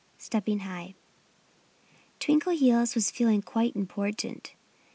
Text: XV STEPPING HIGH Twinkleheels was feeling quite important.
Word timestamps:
XV 0.17 0.23
STEPPING 0.23 0.59
HIGH 0.61 0.95
Twinkleheels 2.19 2.95
was 2.95 3.11
feeling 3.11 3.43
quite 3.43 3.75
important. 3.75 4.55